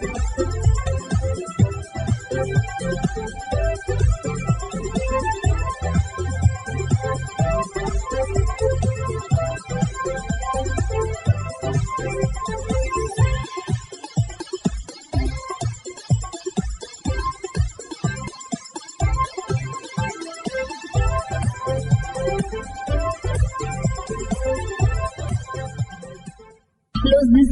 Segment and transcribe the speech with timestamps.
[0.00, 0.28] Los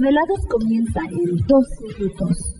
[0.00, 2.59] Desvelados comienza en 2 minutos.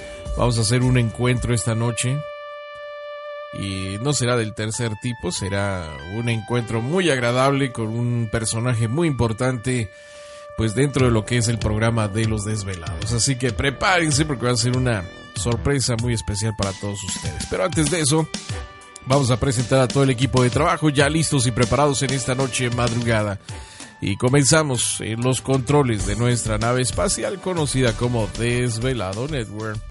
[0.37, 2.17] Vamos a hacer un encuentro esta noche.
[3.53, 9.09] Y no será del tercer tipo, será un encuentro muy agradable con un personaje muy
[9.09, 9.91] importante,
[10.55, 13.11] pues dentro de lo que es el programa de los desvelados.
[13.11, 15.03] Así que prepárense porque va a ser una
[15.35, 17.45] sorpresa muy especial para todos ustedes.
[17.49, 18.25] Pero antes de eso,
[19.05, 22.35] vamos a presentar a todo el equipo de trabajo ya listos y preparados en esta
[22.35, 23.37] noche madrugada.
[23.99, 29.90] Y comenzamos en los controles de nuestra nave espacial conocida como Desvelado Network